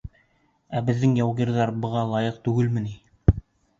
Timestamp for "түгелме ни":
2.49-2.99